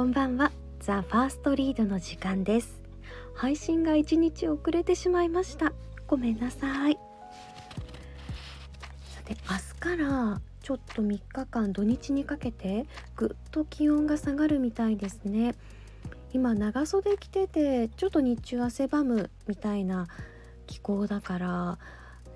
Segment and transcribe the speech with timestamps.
[0.00, 0.50] こんばんは。
[0.78, 2.80] ザ・ファーストリードの時間です。
[3.34, 5.74] 配信が1日遅れてしまいました。
[6.06, 6.98] ごめんなさい。
[9.14, 15.54] さて明日からちょっと3日間土日にかけてぐっと気温が下がるみたいですね。
[16.32, 20.08] 今長袖着ててちょっと日中汗ばむみたいな
[20.66, 21.78] 気候だから、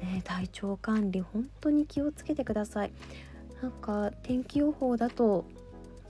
[0.03, 2.93] ね、体調管理本当に気をつけてください。
[3.63, 5.47] なんか天気予報だと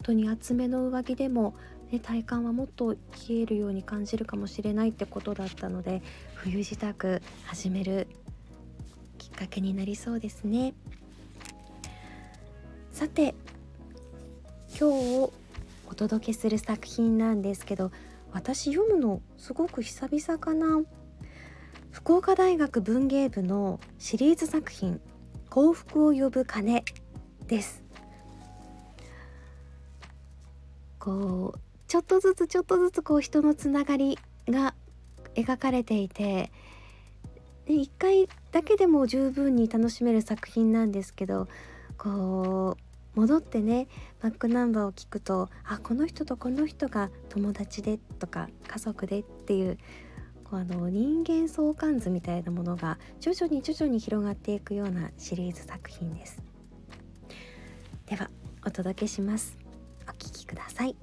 [0.03, 1.55] 当に厚めの上着でも、
[1.91, 2.99] ね、体感はもっと冷
[3.31, 6.03] えるように感じるかもしれないってことだったので
[6.35, 8.07] 冬支度始める
[9.19, 10.75] きっかけになりそうですね。
[12.93, 13.35] さて
[14.79, 15.33] 今日
[15.89, 17.93] お届けする作品なんですけど
[18.33, 20.83] 私読むのすごく久々かな。
[21.93, 25.01] 福岡大学文芸部のシリーズ作品
[25.49, 26.85] 「幸福を呼ぶ鐘」
[27.47, 27.84] です。
[31.05, 34.75] こうちょっとずつちょっとずつこう人のつながりが
[35.35, 36.51] 描かれていて
[37.67, 41.47] で1回だけでも十分に楽しめる作品なんですけど
[41.99, 42.79] こ
[43.15, 43.87] う戻ってね
[44.23, 49.77] バックナンバーを聞くとあこの人とこの人が友達でとか家族でっていう
[50.43, 56.43] こうあの人間相関図みたいなものが徐々に徐々に広がっていくようなシリーズ作品です。
[58.07, 58.31] では
[58.67, 59.64] お届けします。
[60.09, 60.97] お聞きください。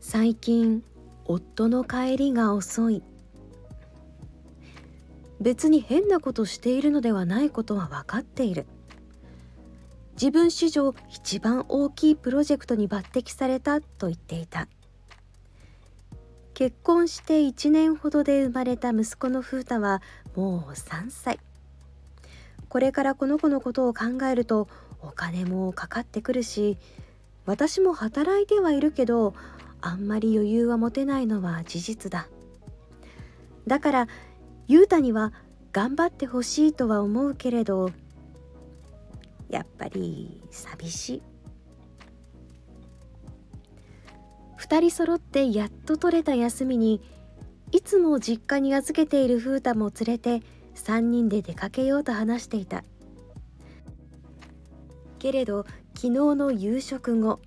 [0.00, 0.82] 最近
[1.24, 3.02] 夫の帰りが遅い。
[5.40, 8.66] 別に変なことしているのではないことは分かっている。
[10.12, 14.68] 自分史上一番大きいプロジェクトに抜擢されたと言っていた。
[16.52, 20.02] 結婚して1年ほどで生まれた息子の風太は
[20.36, 21.40] もう3歳。
[22.70, 24.68] これからこの子のことを考えると
[25.02, 26.78] お金もかかってくるし
[27.44, 29.34] 私も働いてはいるけど
[29.80, 32.28] あんまり余裕は持てないのは事実だ。
[33.66, 34.08] だから
[34.68, 35.32] 雄太には
[35.72, 37.90] 頑張ってほしいとは思うけれど
[39.48, 41.22] やっぱり寂しい。
[44.58, 47.00] 2人揃ってやっと取れた休みに
[47.72, 50.42] いつも実家に預けている風太も連れて
[50.90, 52.82] 3人で出かけようと話していた。
[55.20, 55.64] けれど
[55.94, 57.38] 昨日の夕食後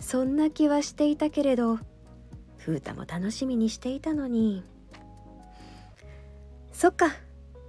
[0.00, 1.78] そんな気はしていたけれど
[2.58, 4.64] 風太も楽しみにしていたのに。
[6.72, 7.10] そっか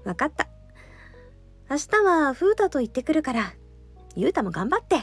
[0.03, 0.56] 分かった。
[1.69, 3.53] 明日は風太と行ってくるから。
[4.15, 5.01] ゆうたも頑張って。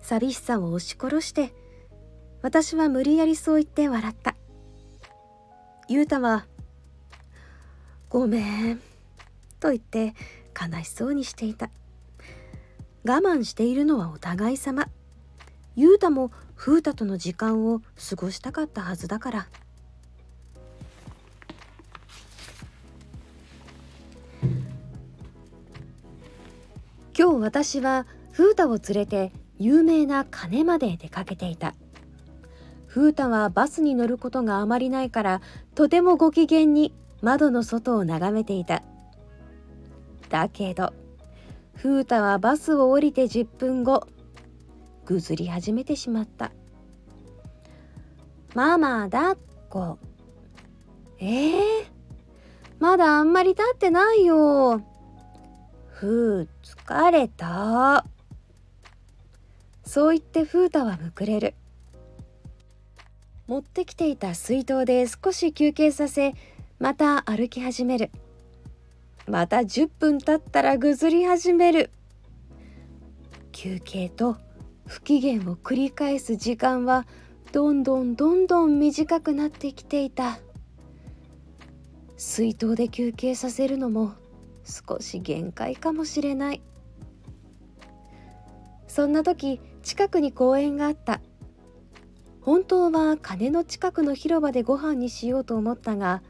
[0.00, 1.52] 寂しさを押し殺して
[2.40, 4.36] 私は無理やりそう言って笑った。
[5.88, 6.46] ゆうたは
[8.08, 8.80] 「ごめん」
[9.58, 10.14] と言って
[10.54, 11.70] 悲しそうにしていた。
[13.04, 14.88] 我慢しているのはお互い様。
[15.74, 19.48] ゆうたも風太との時間を過ごしたかったはずだから。
[27.18, 31.74] 今日私は風太を連れて有名な鐘まで出かけていた。
[32.86, 35.40] 風太はバスに乗ることがあまりないから
[35.74, 38.82] とてもご機嫌に窓の外を眺めていた。
[40.28, 40.92] だけど
[41.76, 44.06] 風太はバスを降りて10分後
[45.06, 46.52] ぐずり始めてしまった。
[48.54, 49.36] ママ抱っ
[49.70, 49.98] こ。
[51.18, 51.56] えー、
[52.78, 54.82] まだあんまり経ってないよ。
[55.98, 58.04] ふう疲れた。
[59.82, 61.54] そう言って風太はむくれる。
[63.46, 66.34] 持ってきていた水筒で少し休憩させ
[66.78, 68.10] また歩き始める。
[69.26, 71.90] また10分経ったらぐずり始める。
[73.52, 74.36] 休憩と
[74.86, 77.06] 不機嫌を繰り返す時間は
[77.52, 80.40] どんどんどんどん短くなってきていた。
[82.18, 84.12] 水筒で休憩させるのも
[84.66, 86.62] 少し限界かもしれない。
[88.88, 91.20] そんな時近くに公園があった。
[92.40, 96.22] 本当は鐘の近くの広場でご飯にしようと思ったが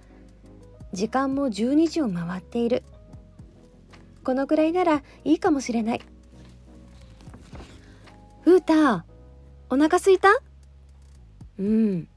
[0.93, 2.83] 時間も12時を回っている。
[4.25, 6.03] このくらいならいいかもしれない。
[8.43, 9.05] ふうた
[9.71, 10.29] お腹すいた？
[11.59, 12.09] うん。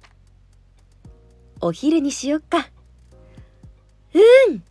[1.61, 2.69] お昼にしよっか。
[4.13, 4.63] うん。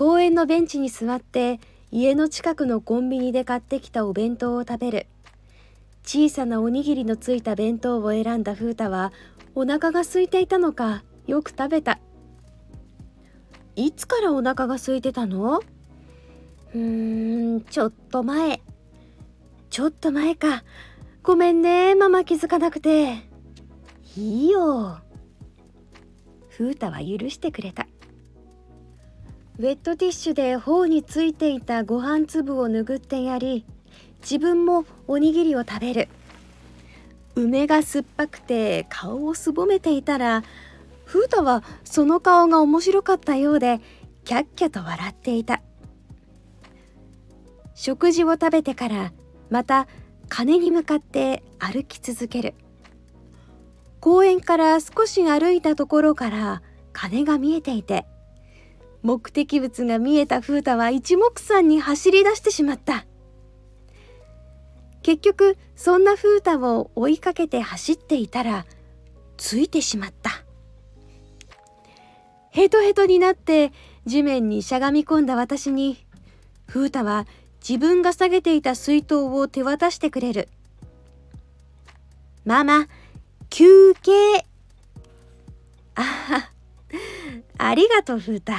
[0.00, 1.60] 公園のベンチに座って
[1.90, 5.06] 家の近くのコンビニで買ってきたお弁当を食べる。
[6.06, 9.12] 小さなおにぎりのついた弁当を選んだ風太は
[9.54, 11.98] お腹が空いていたのかよく食べた
[13.76, 18.62] いつからお腹が空いてたのうーんちょっと前
[19.68, 20.64] ちょっと前か。
[21.22, 23.16] ごめんねママ気づかなくて。
[24.16, 24.96] いいよ。
[26.50, 27.86] 風太は許してくれた。
[29.60, 33.66] ウェットティッシュで頬についていたご飯粒を拭ってやり
[34.22, 36.08] 自分もおにぎりを食べる。
[37.34, 40.44] 梅が酸っぱくて顔をすぼめていたら
[41.04, 43.82] 風太はその顔が面白かったようで
[44.24, 45.60] キャッキャと笑っていた。
[47.74, 49.12] 食事を食べてから
[49.50, 49.88] また
[50.30, 52.54] 鐘に向かって歩き続ける。
[54.00, 56.62] 公園から少し歩いたところから
[56.94, 58.06] 鐘が見えていて
[59.02, 63.06] 目的物が見えた風太は一目散に走り出してしまった。
[65.02, 68.66] 結局そんな風太を追いかけて走っていたら
[69.38, 70.44] ついてしまった。
[72.50, 73.72] ヘトヘトになって
[74.06, 76.04] 地面にしゃがみ込んだ私に
[76.66, 77.26] 風太は
[77.66, 80.48] 自分が下げていた水筒を手渡してくれる。
[82.44, 82.86] ママ
[83.48, 84.46] 休憩。
[85.94, 86.50] あ
[87.58, 88.52] ありがとう風太。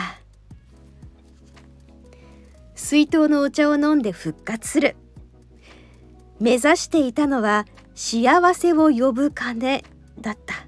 [2.82, 4.96] 水筒のお茶を飲んで復活する。
[6.40, 9.84] 目指していたのは幸せを呼ぶ鐘
[10.20, 10.68] だった。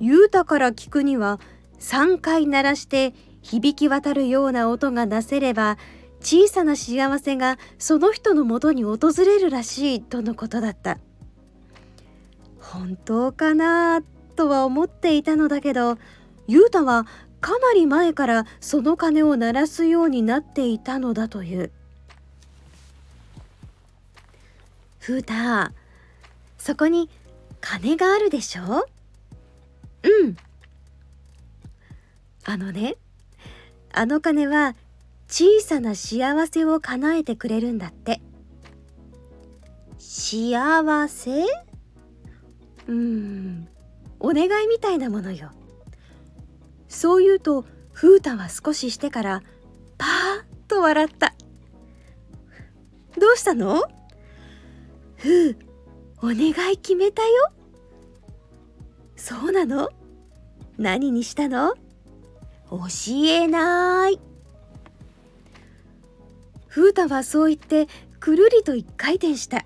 [0.00, 1.40] 雄太から聞くには
[1.78, 3.12] 3回鳴らして
[3.42, 5.76] 響き渡るような音がなせれば
[6.20, 10.98] 小さな幸せがその人のもとに訪れるらしいとのことだった。
[12.58, 14.00] 本当かな
[14.36, 15.98] とは思っていたのだけど
[16.48, 17.06] 雄太は
[17.44, 21.70] かなり前からその鐘を鳴らすようになっていたのだという。
[24.98, 25.34] 風太
[26.56, 27.10] そこに
[27.60, 28.86] 鐘があるでしょ？
[30.04, 30.38] うん。
[32.46, 32.96] あのね
[33.92, 34.74] あの鐘は
[35.28, 38.22] 小さな幸せを叶えてくれるんだって。
[39.98, 41.44] 幸せ？
[42.86, 43.68] うん。
[44.18, 45.50] お願いみたいなものよ
[46.94, 49.42] そう言うと風太は少ししてから
[49.98, 50.08] パー
[50.42, 51.34] ッと笑った。
[53.18, 53.82] どうしたの？
[55.16, 55.56] ふう
[56.18, 57.52] お願い決めたよ。
[59.16, 59.90] そうなの？
[60.78, 61.74] 何にしたの？
[62.70, 62.78] 教
[63.26, 64.20] えない。
[66.68, 67.88] 風太はそう言って
[68.18, 69.64] くるりと一回転した。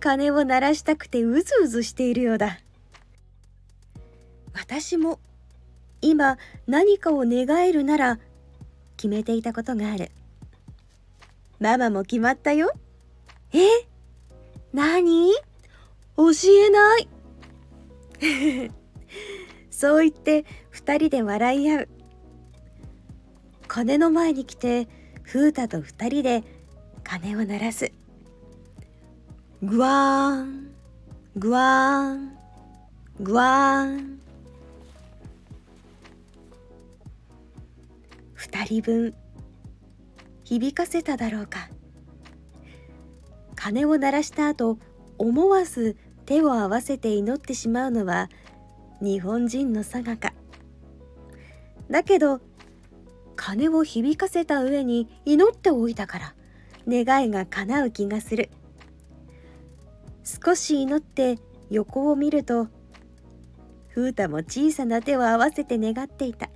[0.00, 2.58] 鐘を鳴らしたくてうずうずしているようだ。
[4.52, 5.20] 私も
[6.00, 8.18] 今何かを願えるなら
[8.96, 10.10] 決めていたことがある。
[11.58, 12.72] ママも決まったよ。
[13.52, 13.58] え？
[14.72, 15.32] 何？
[16.16, 16.30] 教
[16.66, 17.08] えない。
[19.70, 21.88] そう言って二人で笑い合う。
[23.68, 24.88] 鐘の前に来て
[25.24, 26.44] 風太と二人で
[27.02, 27.92] 鐘を鳴らす。
[29.62, 30.70] グワーン。
[31.36, 32.36] グワーン。
[33.20, 34.25] グワーン。
[38.46, 39.14] 二人分
[40.44, 41.68] 響かせただろうか。
[43.56, 44.78] 鐘を鳴らした後
[45.18, 48.28] 思わず手を合わせて祈ってしまうのは
[49.00, 50.32] 日本人のさがか。
[51.90, 52.40] だけど
[53.34, 56.34] 鐘を響かせた上に祈っておいたから
[56.86, 58.50] 願いが叶う気がする。
[60.22, 62.68] 少し祈って横を見ると
[63.92, 66.48] 風太も小さな手を合わせて願っていた。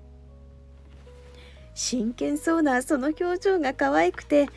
[1.74, 4.48] 真剣そうなその表情が可愛くて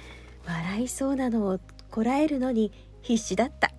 [0.45, 3.71] 笑いそうなのをこらえるのに必死だった。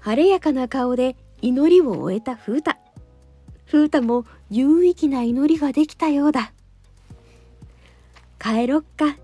[0.00, 2.72] 晴れやかな顔で祈りを終えた風太。
[3.66, 6.52] 風太も有意義な祈りができたようだ。
[8.40, 9.18] 帰ろっか。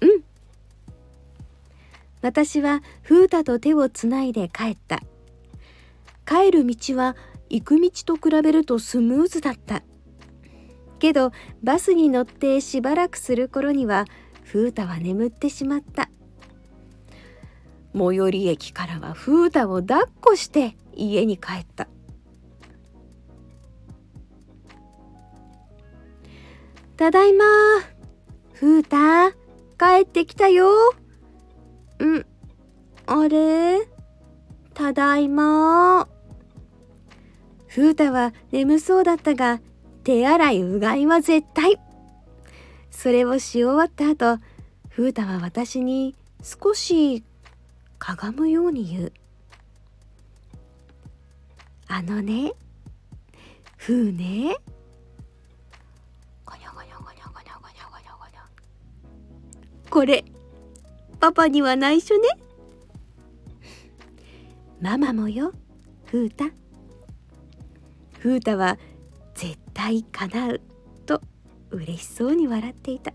[0.00, 0.22] うん。
[2.20, 5.00] 私は風太と手をつないで帰った。
[6.26, 7.16] 帰る道は
[7.52, 9.82] 行く道と比べるとスムーズだった。
[10.98, 11.32] けど
[11.62, 14.06] バスに乗ってしばらくする頃には
[14.46, 16.08] 風太は眠ってしまった。
[17.94, 21.88] 最寄り駅からは風太を抱っこして家に帰った。
[26.96, 27.44] ただいま。
[28.54, 28.96] 風太
[29.78, 30.70] 帰ってきたよ。
[31.98, 32.26] うん。
[33.06, 33.80] あれ？
[34.72, 36.08] ただいま。
[37.74, 39.58] 風太は眠そうだったが
[40.04, 41.80] 手洗いうがいは絶対。
[42.90, 44.42] それをし終わった後
[44.90, 47.24] 風太は私に少し
[47.98, 49.12] かがむように言う。
[51.88, 52.52] あのね
[53.78, 54.54] ふうね。
[59.88, 60.24] これ
[61.20, 62.28] パパには内緒ね。
[64.78, 65.52] ママもよ
[66.04, 66.30] ふう
[68.22, 68.78] たふうたは
[69.34, 70.60] 絶対叶う
[71.06, 71.20] と
[71.70, 73.12] 嬉しそうに笑っていた。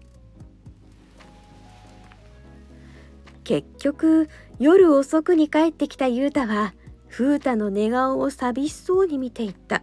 [3.46, 4.28] 結局
[4.60, 6.74] 夜遅くに帰ってきたゆうたは
[7.08, 9.82] ふうたの寝顔を寂しそうに見ていった。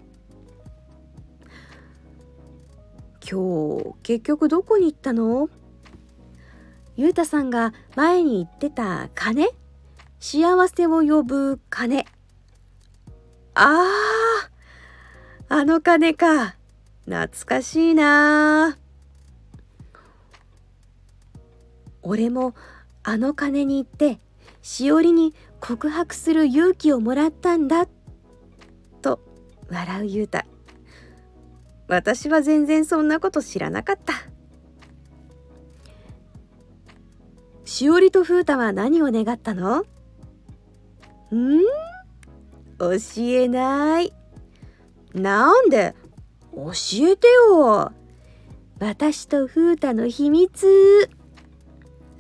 [3.27, 5.49] 今日結局どこに行ったの？
[6.97, 9.49] ゆうたさんが前に言ってた鐘？
[10.21, 12.05] 幸せを呼ぶ鐘。
[13.55, 14.24] ああ
[15.57, 16.57] あの鐘か。
[17.05, 18.77] 懐かしいな。
[22.03, 22.57] 俺も
[23.05, 24.19] あの鐘に行って
[24.63, 27.87] しおりに告白する勇気をもらったんだ。
[29.01, 29.21] と
[29.71, 30.45] 笑うゆうた
[31.87, 34.15] 私は全然そんなこと知らなかった。
[37.65, 39.83] しおりと風太は何を願ったの？
[39.83, 39.85] ん？
[42.81, 44.13] 教えない。
[45.15, 45.95] なんで？
[46.53, 46.71] 教
[47.09, 47.93] えてよ。
[48.81, 51.09] 私と風太の秘密。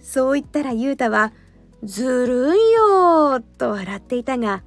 [0.00, 1.32] そう言ったらゆうたは
[1.82, 4.62] ずるいよと笑っていたが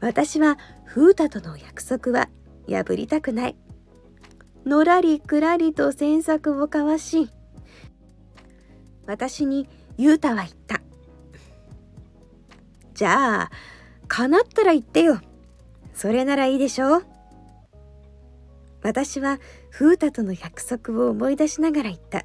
[0.00, 2.28] 私は風太との約束は
[2.68, 3.56] 破りたくない。
[4.64, 7.30] のらりくらりと詮索を交わし
[9.06, 10.80] 私にゆうたは言った。
[12.94, 13.50] じゃあ
[14.08, 15.20] 叶ったら言ってよ。
[15.94, 17.06] それならいいでしょう。
[18.86, 19.40] 私は
[19.72, 22.24] 風太との約束を思い出しながら言った。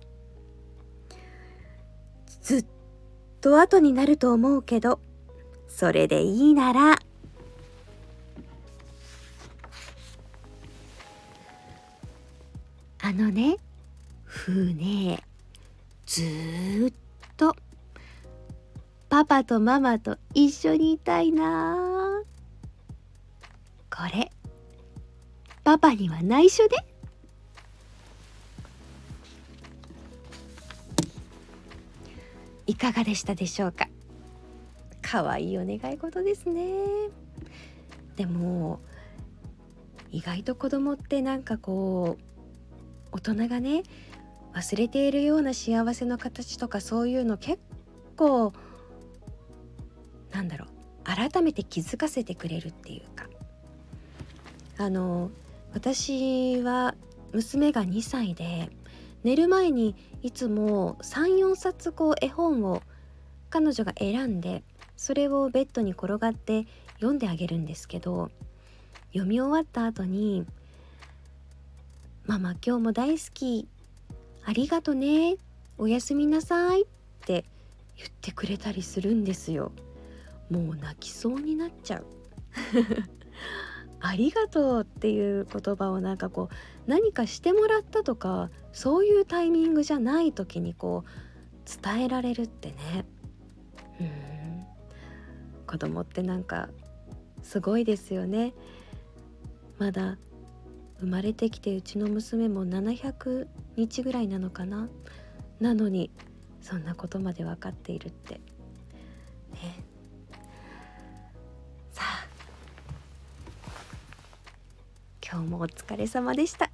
[2.44, 2.66] ずっ
[3.42, 5.00] と後になると思うけど
[5.68, 7.00] それでいいなら。
[13.04, 13.58] あのね
[14.24, 15.24] ふね
[16.06, 16.94] ずっ
[17.38, 17.56] と
[19.10, 22.22] パパとママと一緒にいたいな
[23.90, 24.32] これ。
[25.72, 26.76] パパには内緒で。
[32.68, 33.88] いかがでしたでしょうか？
[35.02, 36.74] 可愛いお願い事ですね。
[38.18, 38.82] でも
[40.12, 43.84] 意外と子供ってなんかこう大人がね
[44.54, 47.60] 忘れているような幸せの形とかそういうの結
[48.18, 48.52] 構
[50.34, 50.70] なんだろう
[51.06, 53.30] 改めて気づかせてくれるっていうか。
[54.78, 55.32] あの
[55.74, 56.96] 私は
[57.32, 58.70] 娘が2歳で
[59.24, 62.82] 寝る前にいつも34冊こう絵本を
[63.50, 64.64] 彼女が選んで
[64.98, 68.30] それをベッドに転がって読んであげるんですけど
[69.14, 70.46] 読み終わった後に
[72.28, 73.68] ママ今日も大好き。
[74.46, 75.36] ありがとね。
[75.78, 76.86] おやすみなさいっ
[77.26, 77.46] て
[77.98, 79.72] 言ってくれたりするんですよ。
[80.50, 82.06] もう泣きそうになっちゃう。
[84.02, 93.06] ありがとうっていう言葉をなんかこう何かしてもらったとかそういうタイミングじゃない時にこう伝えられるってね。
[94.00, 94.12] うん。
[95.68, 96.70] 子供ってなんか
[97.44, 98.54] すごいですよね。
[99.78, 100.18] まだ
[101.00, 104.90] 生まれてきてうちの娘も700日ぐらいなのかな。
[105.60, 106.10] なのに
[106.62, 108.42] そんなことまで分かっているって。
[109.54, 109.91] ね。
[115.32, 116.70] 今日もお疲れ様でした。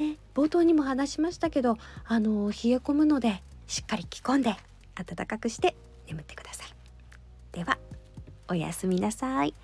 [0.00, 4.56] ね、冒頭にも話しましたけどあの冷え込むのでしっかり着込んで
[4.96, 5.76] 暖かくして
[6.08, 6.68] 眠ってください。
[7.52, 7.78] では
[8.48, 9.54] おやすみなさい。